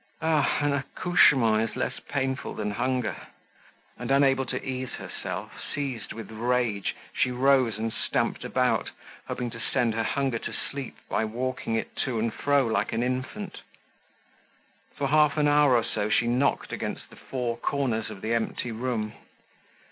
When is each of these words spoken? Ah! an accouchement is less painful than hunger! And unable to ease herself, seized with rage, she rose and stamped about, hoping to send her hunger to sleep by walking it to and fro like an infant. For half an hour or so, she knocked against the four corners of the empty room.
Ah! 0.23 0.57
an 0.61 0.73
accouchement 0.73 1.61
is 1.69 1.75
less 1.75 1.99
painful 1.99 2.55
than 2.55 2.71
hunger! 2.71 3.15
And 3.99 4.09
unable 4.09 4.47
to 4.47 4.59
ease 4.67 4.93
herself, 4.93 5.51
seized 5.75 6.11
with 6.11 6.31
rage, 6.31 6.95
she 7.13 7.29
rose 7.29 7.77
and 7.77 7.93
stamped 7.93 8.43
about, 8.43 8.89
hoping 9.27 9.51
to 9.51 9.59
send 9.59 9.93
her 9.93 10.01
hunger 10.01 10.39
to 10.39 10.51
sleep 10.53 10.97
by 11.07 11.23
walking 11.23 11.75
it 11.75 11.95
to 11.97 12.17
and 12.17 12.33
fro 12.33 12.65
like 12.65 12.93
an 12.93 13.03
infant. 13.03 13.61
For 14.97 15.05
half 15.07 15.37
an 15.37 15.47
hour 15.47 15.75
or 15.75 15.83
so, 15.83 16.09
she 16.09 16.25
knocked 16.25 16.73
against 16.73 17.11
the 17.11 17.15
four 17.15 17.55
corners 17.55 18.09
of 18.09 18.21
the 18.21 18.33
empty 18.33 18.71
room. 18.71 19.13